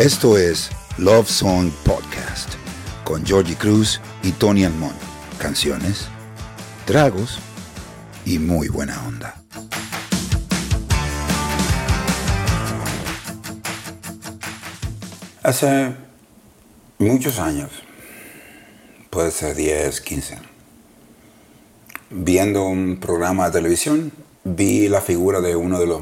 [0.00, 2.54] Esto es Love Song Podcast
[3.04, 4.96] con Georgie Cruz y Tony Almond.
[5.38, 6.08] Canciones,
[6.86, 7.38] tragos
[8.24, 9.42] y muy buena onda.
[15.42, 15.94] Hace
[16.96, 17.70] muchos años,
[19.10, 20.38] puede ser 10, 15,
[22.08, 24.12] viendo un programa de televisión,
[24.44, 26.00] vi la figura de uno de los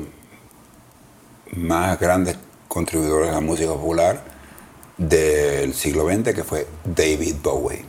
[1.57, 4.22] más grandes contribuidores a la música popular
[4.96, 7.85] del siglo XX, que fue David Bowie.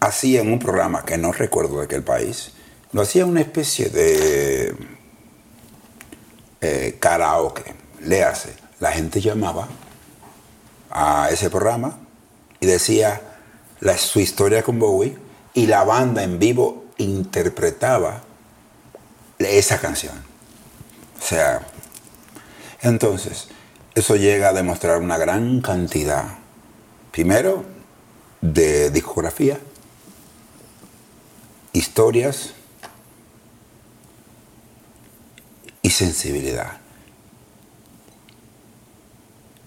[0.00, 2.52] Hacía en un programa que no recuerdo de qué país,
[2.92, 4.76] lo hacía una especie de
[6.60, 7.74] eh, karaoke.
[8.02, 9.68] Le hace, la gente llamaba
[10.90, 11.98] a ese programa
[12.60, 13.20] y decía
[13.96, 15.16] su historia con Bowie
[15.54, 18.22] y la banda en vivo interpretaba
[19.38, 20.14] esa canción.
[21.18, 21.66] O sea,
[22.82, 23.48] entonces,
[23.94, 26.38] eso llega a demostrar una gran cantidad,
[27.10, 27.64] primero,
[28.40, 29.58] de discografía,
[31.72, 32.52] historias
[35.82, 36.78] y sensibilidad.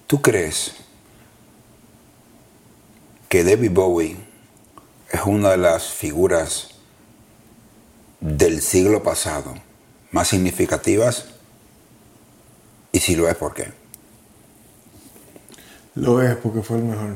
[0.08, 0.76] ¿Tú crees
[3.28, 4.18] que David Bowie
[5.12, 6.70] es una de las figuras
[8.20, 9.56] del siglo pasado
[10.12, 11.39] más significativas?
[12.92, 13.72] Y si lo es, ¿por qué?
[15.96, 17.16] Lo es porque fue el mejor.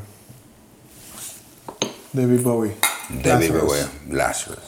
[2.12, 2.76] David Bowie.
[3.10, 3.54] David.
[3.54, 4.60] Bowie, Lazarus.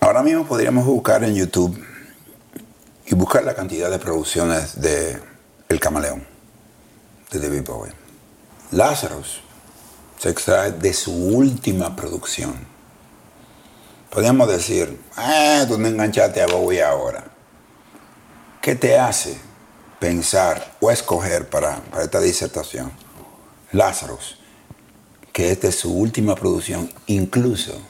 [0.00, 1.82] Ahora mismo podríamos buscar en YouTube
[3.06, 5.18] y buscar la cantidad de producciones de
[5.68, 6.26] El Camaleón,
[7.30, 7.92] de David Bowie.
[8.72, 9.40] Lazarus
[10.22, 12.54] se extrae de su última producción.
[14.08, 17.24] Podríamos decir, ah, tú no enganchaste a Bowie ahora.
[18.60, 19.36] ¿Qué te hace
[19.98, 22.92] pensar o escoger para, para esta disertación?
[23.72, 24.38] Lazarus,
[25.32, 27.80] que esta es su última producción, incluso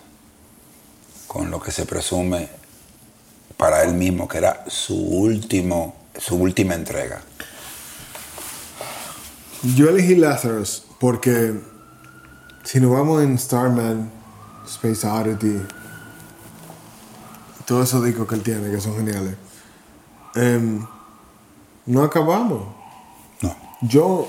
[1.26, 2.48] con lo que se presume
[3.58, 7.20] para él mismo que era su, último, su última entrega.
[9.76, 11.71] Yo elegí Lazarus porque
[12.64, 14.10] si nos vamos en Starman,
[14.66, 15.60] Space Oddity,
[17.66, 19.36] todos esos discos que él tiene, que son geniales,
[20.34, 20.84] em,
[21.86, 22.68] no acabamos.
[23.40, 23.56] No.
[23.82, 24.28] Yo,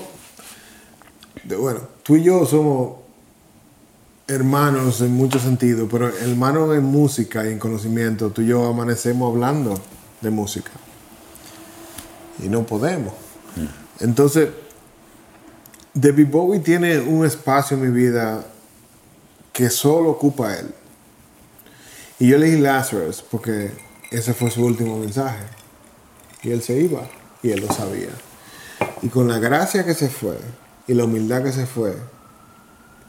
[1.58, 2.96] bueno, tú y yo somos
[4.26, 9.32] hermanos en muchos sentidos, pero hermanos en música y en conocimiento, tú y yo amanecemos
[9.32, 9.74] hablando
[10.20, 10.70] de música.
[12.42, 13.12] Y no podemos.
[14.00, 14.48] Entonces,
[15.94, 18.44] David Bowie tiene un espacio en mi vida
[19.52, 20.74] que solo ocupa él.
[22.18, 23.70] Y yo elegí Lazarus porque
[24.10, 25.44] ese fue su último mensaje.
[26.42, 27.08] Y él se iba
[27.44, 28.10] y él lo sabía.
[29.02, 30.36] Y con la gracia que se fue
[30.88, 31.96] y la humildad que se fue,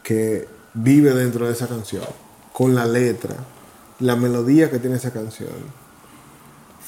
[0.03, 2.05] que vive dentro de esa canción,
[2.53, 3.35] con la letra,
[3.99, 5.49] la melodía que tiene esa canción,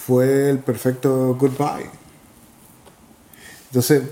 [0.06, 1.90] fue el perfecto goodbye.
[3.70, 4.04] Entonces,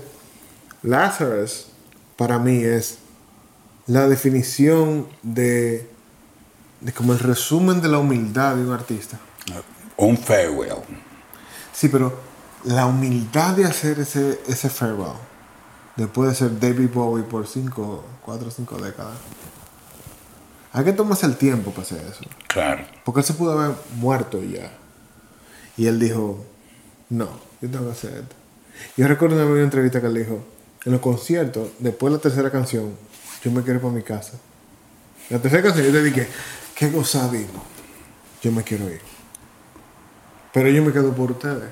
[0.82, 1.68] Lazarus
[2.16, 2.98] para mí es
[3.86, 5.88] la definición de,
[6.80, 9.18] de como el resumen de la humildad de un artista.
[9.96, 10.82] Un farewell.
[11.72, 12.18] Sí, pero
[12.64, 15.12] la humildad de hacer ese, ese farewell,
[15.96, 19.14] después de ser David Bowie por cinco, cuatro o cinco décadas,
[20.72, 22.24] hay que tomarse el tiempo para hacer eso.
[22.48, 22.84] Claro.
[23.04, 24.72] Porque él se pudo haber muerto ya.
[25.76, 26.44] Y él dijo,
[27.08, 27.28] no,
[27.62, 28.34] yo tengo que hacer esto.
[28.96, 30.44] Yo recuerdo una entrevista que él dijo,
[30.86, 32.92] en los conciertos, después de la tercera canción,
[33.42, 34.34] yo me quiero ir para mi casa.
[35.28, 36.28] La tercera canción yo te dije,
[36.76, 37.64] qué gozadismo.
[38.40, 39.00] Yo me quiero ir.
[40.52, 41.70] Pero yo me quedo por ustedes.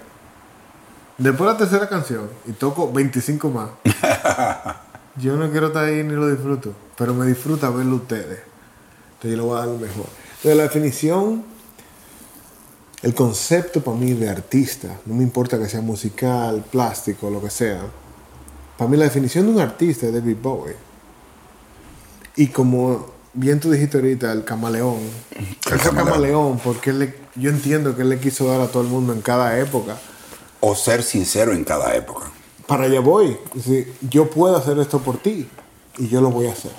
[1.16, 3.70] Después de la tercera canción, y toco 25 más,
[5.16, 8.40] yo no quiero estar ahí ni lo disfruto, pero me disfruta verlo ustedes.
[9.12, 10.06] Entonces yo le voy a dar lo mejor.
[10.38, 11.44] Entonces la definición,
[13.00, 17.50] el concepto para mí de artista, no me importa que sea musical, plástico, lo que
[17.50, 17.80] sea,
[18.76, 20.76] para mí la definición de un artista es David Bowie.
[22.36, 24.98] Y como bien tú dijiste ahorita, el camaleón.
[25.70, 25.94] El camaleón.
[26.06, 29.12] camaleón porque él le- yo entiendo que él le quiso dar a todo el mundo
[29.12, 29.96] en cada época.
[30.60, 32.26] O ser sincero en cada época.
[32.66, 33.36] Para allá voy.
[33.54, 35.48] Decir, yo puedo hacer esto por ti
[35.98, 36.72] y yo lo voy a hacer.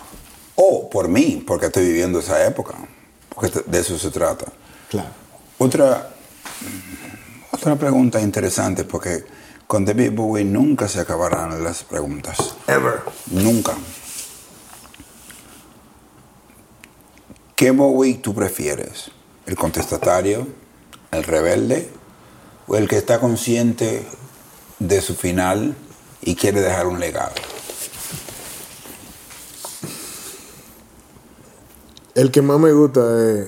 [0.55, 2.73] O por mí, porque estoy viviendo esa época.
[3.33, 4.45] Porque de eso se trata.
[4.89, 5.09] Claro.
[5.57, 6.09] Otra,
[7.51, 9.23] otra pregunta interesante, porque
[9.67, 12.55] con David Bowie nunca se acabarán las preguntas.
[12.67, 13.01] Ever.
[13.31, 13.73] Nunca.
[17.55, 19.11] ¿Qué Bowie tú prefieres?
[19.45, 20.47] ¿El contestatario,
[21.11, 21.89] el rebelde
[22.67, 24.05] o el que está consciente
[24.79, 25.75] de su final
[26.21, 27.33] y quiere dejar un legado?
[32.13, 33.47] El que más me gusta es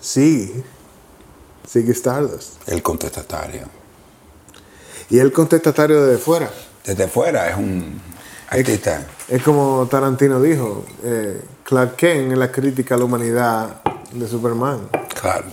[0.00, 0.62] sí,
[1.66, 2.68] sigue Stardust.
[2.68, 3.77] El contestatario.
[5.10, 6.50] Y el contestatario de fuera.
[6.84, 8.00] Desde fuera es un
[8.48, 9.06] artista.
[9.28, 13.82] Es como Tarantino dijo, eh, Clark Kent es la crítica a la humanidad
[14.12, 14.88] de Superman,
[15.20, 15.46] Claro.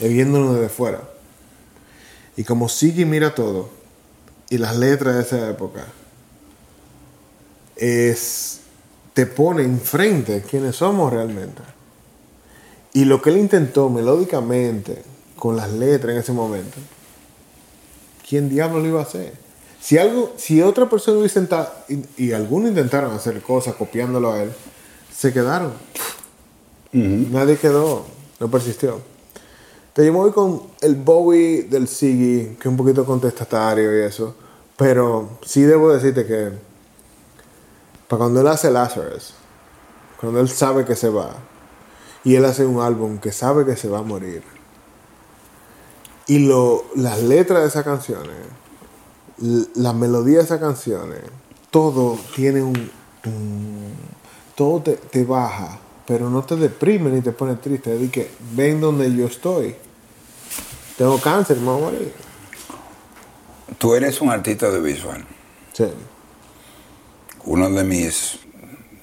[0.00, 1.00] es viéndolo desde fuera.
[2.36, 3.70] Y como sigue y mira todo,
[4.50, 5.84] y las letras de esa época,
[7.76, 8.60] es,
[9.14, 11.62] te pone enfrente quiénes somos realmente.
[12.92, 15.02] Y lo que él intentó melódicamente
[15.36, 16.78] con las letras en ese momento,
[18.28, 19.32] ¿quién diablo lo iba a hacer?
[19.80, 24.42] Si algo, si otra persona hubiese intentado, y, y algunos intentaron hacer cosas copiándolo a
[24.42, 24.52] él,
[25.14, 25.72] se quedaron.
[26.92, 28.06] Nadie quedó,
[28.40, 29.00] no persistió.
[29.92, 34.02] Te yo me voy con el Bowie del Siggy, que es un poquito contestatario y
[34.02, 34.34] eso.
[34.76, 36.50] Pero sí debo decirte que
[38.08, 39.34] para cuando él hace Lazarus,
[40.20, 41.36] cuando él sabe que se va,
[42.24, 44.42] y él hace un álbum que sabe que se va a morir,
[46.26, 48.36] y lo, las letras de esas canciones,
[49.42, 51.20] l- la melodía de esas canciones,
[51.70, 52.90] todo tiene un...
[53.26, 53.94] un-
[54.54, 57.94] todo te, te baja, pero no te deprime ni te pone triste.
[57.94, 59.76] Es de que ven donde yo estoy.
[60.96, 62.12] Tengo cáncer, me voy a morir.
[63.76, 65.26] Tú eres un artista audiovisual.
[65.74, 65.84] Sí.
[67.44, 68.38] Uno de mis,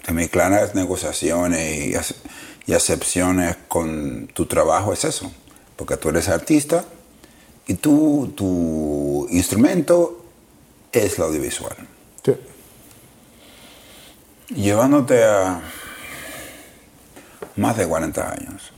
[0.07, 5.31] de mis claras negociaciones y, y acepciones con tu trabajo es eso.
[5.75, 6.83] Porque tú eres artista
[7.67, 10.23] y tú, tu instrumento
[10.91, 11.75] es lo audiovisual.
[12.23, 12.33] sí.
[14.49, 15.61] Llevándote a
[17.55, 18.71] más de 40 años.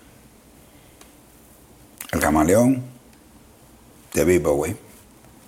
[2.12, 2.84] El camaleón
[4.14, 4.78] de David Bowie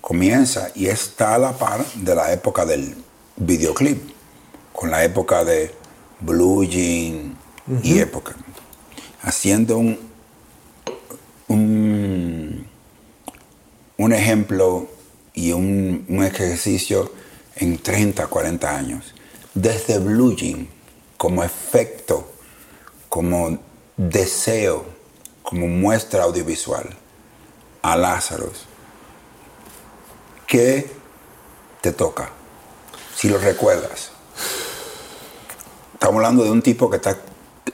[0.01, 2.95] comienza y está a la par de la época del
[3.37, 4.01] videoclip,
[4.73, 5.73] con la época de
[6.19, 7.37] Blue Jean
[7.83, 8.35] y época,
[9.21, 9.99] haciendo un,
[14.07, 14.87] un ejemplo
[15.33, 17.11] y un, un ejercicio
[17.57, 19.13] en 30, 40 años.
[19.53, 20.69] Desde Blue Jean,
[21.17, 22.25] como efecto,
[23.09, 23.59] como
[23.97, 24.85] deseo,
[25.43, 26.87] como muestra audiovisual,
[27.81, 28.65] a Lazarus.
[30.47, 30.89] ¿Qué
[31.81, 32.29] te toca?
[33.13, 34.11] Si lo recuerdas.
[35.95, 37.17] Estamos hablando de un tipo que está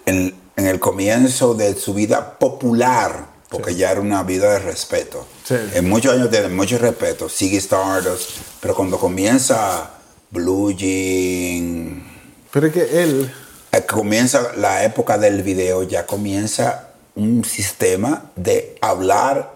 [0.07, 5.27] en, en el comienzo de su vida popular, porque ya era una vida de respeto.
[5.43, 5.55] Sí.
[5.73, 8.31] En muchos años de mucho respeto, sigue Stardust,
[8.61, 9.91] pero cuando comienza
[10.31, 12.03] Blue Jean,
[12.51, 13.31] Pero es que él,
[13.71, 19.53] eh, comienza la época del video, ya comienza un sistema de hablar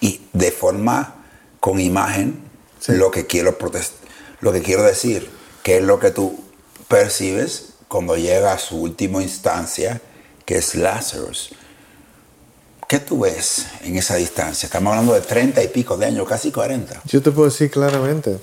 [0.00, 1.14] y de forma
[1.60, 2.44] con imagen
[2.78, 2.92] Sí.
[2.92, 3.56] lo que quiero
[4.40, 5.28] lo que quiero decir,
[5.62, 6.38] que es lo que tú
[6.88, 10.00] percibes cuando llega a su última instancia,
[10.44, 11.50] que es Lazarus.
[12.88, 14.66] ¿Qué tú ves en esa distancia?
[14.66, 17.02] Estamos hablando de 30 y pico de años, casi 40.
[17.04, 18.38] yo te puedo decir claramente.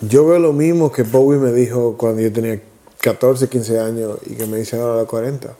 [0.00, 2.60] Yo veo lo mismo que Bowie me dijo cuando yo tenía
[3.00, 5.54] 14, 15 años y que me dice ahora los 40.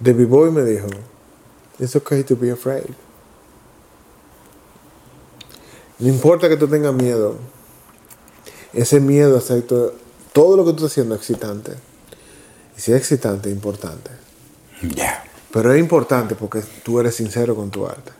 [0.00, 0.86] David Bowie me dijo,
[1.78, 2.90] it's okay to be afraid.
[5.98, 7.36] No importa que tú tengas miedo.
[8.72, 9.94] Ese miedo acepto
[10.32, 11.72] todo lo que tú estás haciendo es excitante.
[12.76, 14.10] Y si es excitante, es importante.
[14.82, 15.22] Ya.
[15.54, 18.10] Pero es importante porque tú eres sincero con tu arte.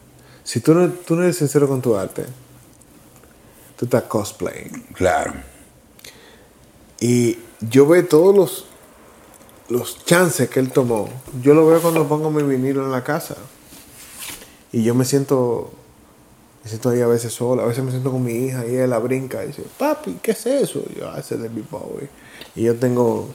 [0.44, 2.24] Si tú no, tú no eres sincero con tu arte,
[3.76, 4.84] tú estás cosplaying.
[4.92, 5.34] Claro.
[7.00, 8.66] Y yo veo todos los,
[9.68, 11.08] los chances que él tomó.
[11.42, 13.34] Yo lo veo cuando pongo mi vinilo en la casa.
[14.70, 15.72] Y yo me siento,
[16.62, 17.64] me siento ahí a veces sola.
[17.64, 20.46] A veces me siento con mi hija y ella brinca y dice, papi, ¿qué es
[20.46, 20.84] eso?
[20.88, 22.08] Y yo, ah, ese es Bowie.
[22.54, 23.28] Y yo tengo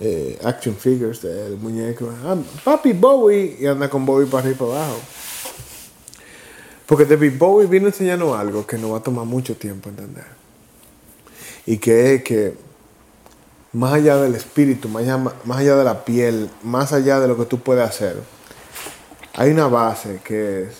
[0.00, 2.08] eh, action figures del muñeco.
[2.24, 3.58] Ah, papi Bowie.
[3.60, 5.00] Y anda con Bowie para arriba y para abajo.
[6.86, 10.24] Porque David Bowie vino a enseñarnos algo que nos va a tomar mucho tiempo entender.
[11.66, 12.54] Y que es que
[13.72, 17.36] más allá del espíritu, más allá, más allá de la piel, más allá de lo
[17.36, 18.16] que tú puedes hacer,
[19.34, 20.74] hay una base que es,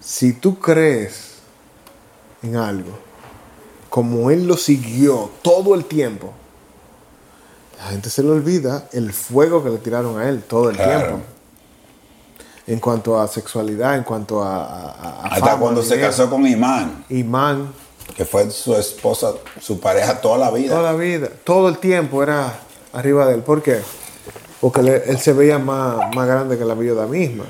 [0.00, 1.34] si tú crees
[2.42, 2.98] en algo,
[3.90, 6.32] como él lo siguió todo el tiempo,
[7.78, 11.06] la gente se le olvida el fuego que le tiraron a él todo el Claro.
[11.06, 11.24] tiempo.
[12.66, 14.64] En cuanto a sexualidad, en cuanto a...
[14.64, 16.10] a- a- Hasta fama, cuando se dinero.
[16.10, 17.72] casó con Imán, Imán,
[18.16, 20.74] que fue su esposa, su pareja toda la vida.
[20.76, 22.58] Toda la vida, todo el tiempo era
[22.92, 23.42] arriba de él.
[23.42, 23.80] ¿Por qué?
[24.60, 27.44] porque él, él se veía más, más grande que la viuda misma.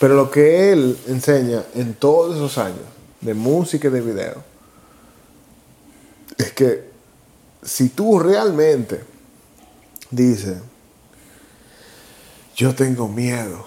[0.00, 2.80] Pero lo que él enseña en todos esos años
[3.20, 4.34] de música y de video
[6.36, 6.90] es que
[7.62, 9.04] si tú realmente
[10.12, 10.58] dices,
[12.54, 13.66] yo tengo miedo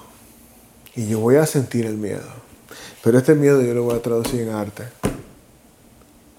[0.96, 2.28] y yo voy a sentir el miedo,
[3.04, 4.84] pero este miedo yo lo voy a traducir en arte,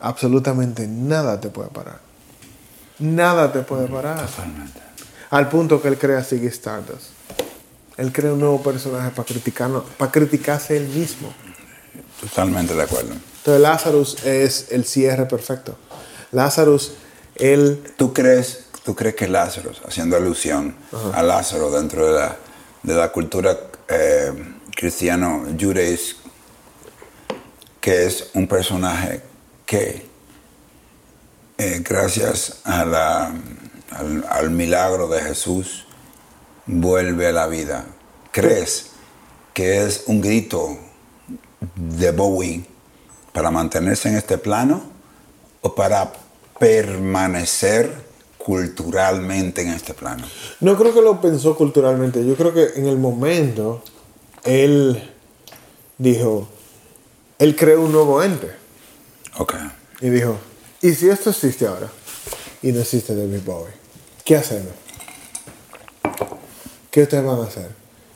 [0.01, 2.01] absolutamente nada te puede parar.
[2.99, 4.27] Nada te puede parar.
[4.27, 4.81] Totalmente.
[5.31, 7.11] Al punto que él crea Ziggy Stardust.
[7.97, 11.33] Él crea un nuevo personaje para criticarnos, para criticarse él mismo.
[12.21, 13.13] Totalmente de acuerdo.
[13.13, 15.77] Entonces Lazarus es el cierre perfecto.
[16.33, 16.93] Lazarus,
[17.37, 20.77] él, ¿Tú crees, tú crees que Lázaro, haciendo alusión
[21.13, 22.37] a Lázaro dentro de la,
[22.85, 24.33] de la cultura eh,
[24.77, 25.45] cristiano
[27.81, 29.23] que es un personaje
[29.67, 30.07] que,
[31.59, 33.33] eh, gracias a la-
[33.91, 35.85] al, al milagro de Jesús,
[36.67, 37.87] vuelve a la vida?
[38.31, 38.91] ¿Crees
[39.53, 40.79] que es un grito
[41.75, 42.65] de Bowie
[43.33, 44.83] para mantenerse en este plano
[45.61, 46.13] o para
[46.61, 48.06] permanecer
[48.47, 50.25] culturalmente en este plano?
[50.61, 53.83] no creo que lo pensó culturalmente, yo creo que en el momento
[54.45, 55.03] él
[55.99, 56.47] dijo,
[57.41, 58.53] él creó un nuevo ente
[59.39, 59.55] Ok.
[60.01, 60.39] y dijo,
[60.81, 61.91] ¿y si esto existe ahora?
[62.63, 63.73] Y no existe David Bowie,
[64.25, 64.73] ¿qué hacemos?
[66.93, 67.71] ¿Qué ustedes van a hacer?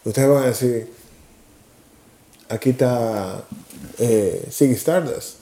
[0.05, 0.93] Ustedes van a decir,
[2.49, 3.43] aquí está
[3.99, 5.39] eh, Ziggy Stardust,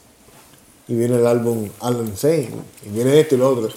[0.88, 2.48] y viene el álbum Alan Zane,
[2.86, 3.68] y viene esto y lo otro.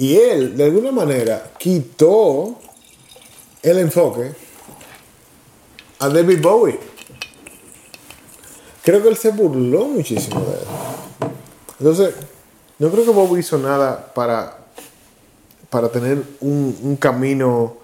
[0.00, 2.58] Y él, de alguna manera, quitó
[3.62, 4.32] el enfoque
[5.98, 6.80] a David Bowie.
[8.82, 11.32] Creo que él se burló muchísimo de él.
[11.80, 12.14] Entonces,
[12.78, 14.56] no creo que Bowie hizo nada para,
[15.68, 17.76] para tener un, camino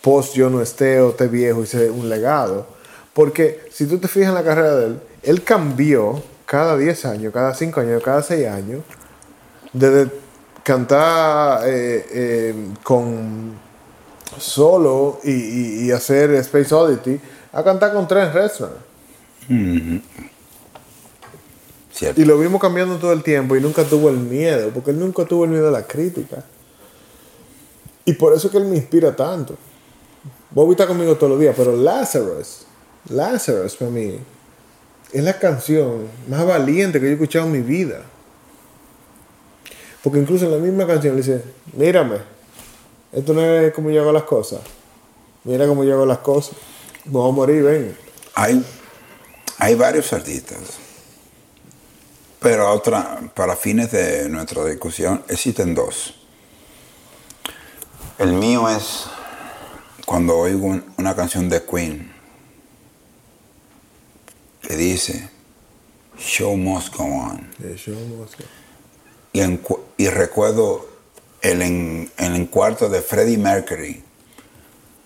[0.00, 2.66] post yo no esté o esté viejo y ser un legado.
[3.12, 7.30] Porque si tú te fijas en la carrera de él, él cambió cada 10 años,
[7.30, 8.82] cada 5 años, cada 6 años,
[9.74, 10.21] desde
[10.64, 13.52] cantar eh, eh, con
[14.38, 17.20] solo y, y- y hacer Space Oddity
[17.52, 18.76] a cantar con Trent Reznor.
[21.92, 22.20] Cierto.
[22.20, 25.24] Y lo vimos cambiando todo el tiempo y nunca tuvo el miedo, porque él nunca
[25.24, 26.42] tuvo el miedo a la crítica.
[28.04, 29.56] Y por eso es que él me inspira tanto.
[30.50, 32.66] Bobby está conmigo todos los días, pero Lazarus,
[33.10, 34.18] Lazarus para mí,
[35.12, 38.02] es la canción más valiente que yo he escuchado en mi vida.
[40.02, 41.42] Porque incluso en la misma canción le dice,
[41.74, 42.16] mírame,
[43.12, 44.60] esto no es como yo hago las cosas.
[45.44, 46.56] Mira cómo yo hago las cosas.
[47.04, 47.96] Me voy a morir, ven.
[48.34, 48.64] Hay,
[49.58, 50.58] hay varios artistas,
[52.40, 56.14] pero otra, para fines de nuestra discusión existen dos.
[58.18, 59.04] El mío es
[60.06, 62.12] cuando oigo un- una canción de Queen
[64.62, 65.28] que dice
[66.18, 67.48] Show must go on.
[67.58, 68.26] No.
[69.32, 69.56] Y, en
[70.02, 70.88] y recuerdo
[71.42, 74.02] el, en, el encuarto de Freddie Mercury,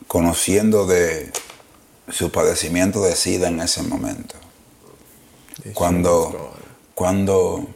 [0.06, 1.30] conociendo de
[2.08, 4.36] su padecimiento de SIDA en ese momento.
[5.74, 6.54] Cuando,
[6.94, 7.66] cuando,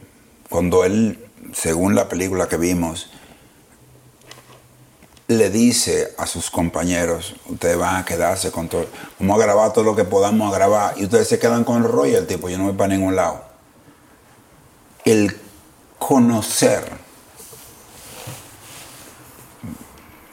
[0.48, 1.22] cuando él,
[1.52, 3.10] según la película que vimos,
[5.28, 8.86] le dice a sus compañeros, ustedes van a quedarse con todo,
[9.18, 12.38] vamos a grabar todo lo que podamos grabar y ustedes se quedan con el royalty,
[12.38, 13.44] pues yo no voy para ningún lado.
[15.04, 15.36] El
[16.00, 17.09] conocer,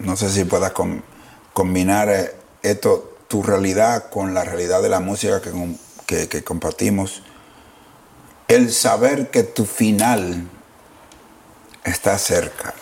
[0.07, 1.01] no sé si puedas com-
[1.51, 2.33] combinar eh,
[2.63, 5.41] esto, tu realidad con la realidad de la música
[6.05, 7.23] que- que compartimos,
[8.47, 10.47] el saber que tu final
[11.83, 12.73] está cerca.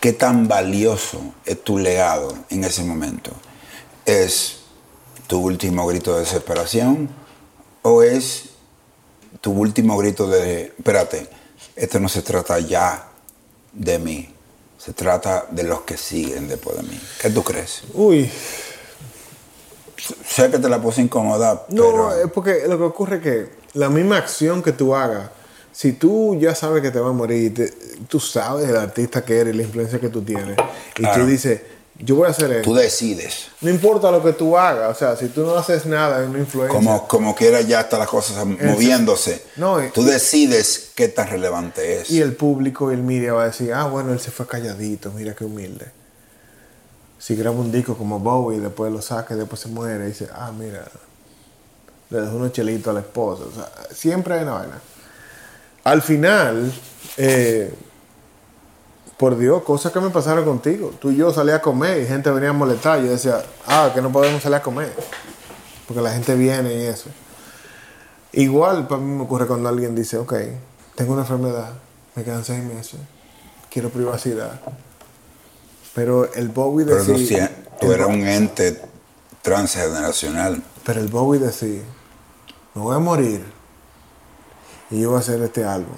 [0.00, 3.32] ¿Qué tan valioso es tu legado en ese momento?
[4.06, 4.60] ¿Es
[5.26, 7.08] tu último grito de desesperación
[7.82, 8.50] o es
[9.40, 11.28] tu último grito de, espérate,
[11.74, 13.08] esto no se trata ya
[13.72, 14.31] de mí,
[14.84, 17.00] se trata de los que siguen después de mí?
[17.20, 17.82] ¿Qué tú crees?
[17.94, 18.30] Uy,
[20.26, 23.48] Sé que te la puse incómoda, No, pero es porque lo que ocurre es que
[23.74, 25.30] la misma acción que tú hagas,
[25.70, 27.72] si tú ya sabes que te va a morir, te-
[28.08, 30.56] tú sabes el artista que eres, la influencia que tú tienes,
[30.96, 31.22] y Claro.
[31.22, 31.60] tú dices,
[32.04, 32.70] yo voy a hacer esto.
[32.70, 33.46] tú decides.
[33.60, 36.40] No importa lo que tú hagas, o sea, si tú no haces nada, es una
[36.40, 36.76] influencia.
[36.76, 39.44] Como, como quiera ya están las cosas moviéndose.
[39.56, 42.10] No, tú decides qué tan relevante es.
[42.10, 45.12] Y el público y el media va a decir, ah, bueno, él se fue calladito,
[45.12, 45.86] mira qué humilde.
[47.18, 50.28] Si graba un disco como Bowie, después lo saca y después se muere, y dice,
[50.34, 50.84] ah, mira,
[52.10, 53.44] le dejó unos chelitos a la esposa.
[53.44, 54.80] O sea, siempre hay una vaina.
[55.84, 56.72] Al final,
[57.16, 57.72] eh,
[59.16, 60.92] por Dios, cosas que me pasaron contigo.
[61.00, 63.00] Tú y yo salía a comer y gente venía a molestar.
[63.00, 64.92] Yo decía, ah, que no podemos salir a comer.
[65.86, 67.08] Porque la gente viene y eso.
[68.32, 70.34] Igual para mí me ocurre cuando alguien dice, ok,
[70.94, 71.72] tengo una enfermedad,
[72.14, 72.98] me quedan seis meses,
[73.70, 74.60] quiero privacidad.
[75.94, 77.48] Pero el Bowie Pero decía...
[77.48, 78.80] sí- tú eras un ente
[79.42, 80.62] transgeneracional.
[80.84, 81.82] Pero el Bowie decía,
[82.74, 83.44] me voy a morir
[84.90, 85.94] y yo voy a hacer este álbum.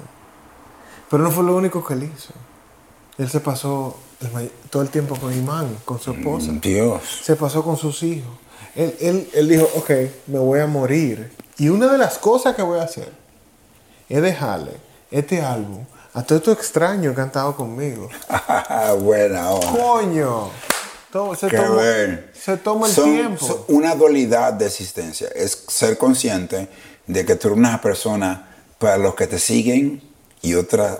[1.10, 2.32] Pero no fue lo único que él hizo.
[3.18, 6.50] Él se pasó el todo el tiempo con Imán, con su esposa.
[6.60, 7.00] Dios.
[7.22, 8.30] Se pasó con sus hijos.
[8.74, 9.90] Él, él, él dijo, ok,
[10.26, 11.32] me voy a morir.
[11.58, 13.08] Y una de las cosas que voy a hacer
[14.08, 14.72] es dejarle
[15.10, 18.08] este álbum a todos estos extraños que han estado conmigo.
[19.00, 19.70] Buena onda.
[19.80, 20.50] ¡Coño!
[21.38, 21.82] Se, Qué toma,
[22.32, 23.46] se toma el Son- tiempo.
[23.46, 25.28] son una dualidad de existencia.
[25.32, 26.68] Es ser consciente
[27.06, 28.48] de que tú eres una persona
[28.80, 30.02] para los que te siguen
[30.42, 30.98] y otra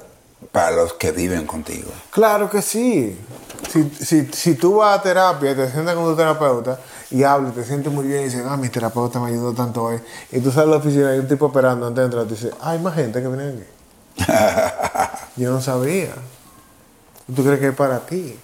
[0.52, 1.90] para los que viven contigo.
[2.10, 3.18] Claro que sí.
[3.70, 6.78] Si, si, si tú vas a terapia y te sientas con tu terapeuta
[7.10, 10.00] y hablas, te sientes muy bien y dices, ah, mi terapeuta me ayudó tanto hoy.
[10.30, 12.28] Y tú sales a la oficina y hay un tipo esperando antes de entrar y
[12.28, 13.64] te dice, "Ah, hay más gente que viene aquí.
[15.36, 16.14] Yo no sabía.
[17.34, 18.38] ¿Tú crees que es para ti?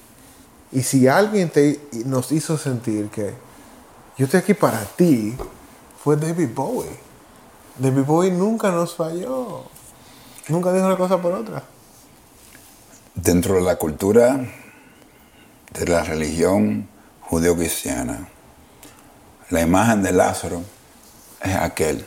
[0.73, 3.35] Y si alguien te, nos hizo sentir que
[4.17, 5.37] yo estoy aquí para ti,
[6.03, 6.91] fue David Bowie.
[7.77, 9.65] David Bowie nunca nos falló.
[10.49, 11.63] Nunca dijo una cosa por otra.
[13.23, 14.41] Dentro de la cultura
[15.75, 16.89] de la religión
[17.21, 18.27] judeo-cristiana,
[19.51, 20.63] la imagen de Lázaro
[21.43, 22.07] es aquel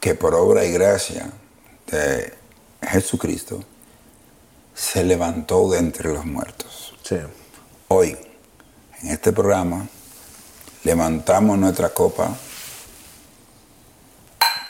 [0.00, 1.30] que por obra y gracia
[1.86, 2.34] de
[2.82, 3.62] Jesucristo
[4.74, 6.92] se levantó de entre los muertos.
[7.04, 7.18] Sí.
[7.86, 8.18] Hoy,
[9.00, 9.86] en este programa,
[10.82, 12.36] levantamos nuestra copa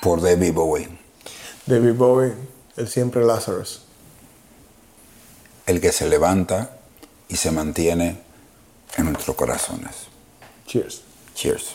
[0.02, 0.98] por David Bowie,
[1.64, 2.34] David Bowie,
[2.76, 3.86] el siempre Lazarus.
[5.66, 6.76] El que se levanta
[7.28, 8.20] y se mantiene
[8.96, 10.08] en nuestros corazones.
[10.66, 11.02] Cheers.
[11.34, 11.74] Cheers.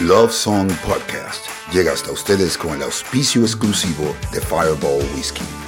[0.00, 5.65] Love Song Podcast llega hasta ustedes con el auspicio exclusivo de Fireball Whiskey.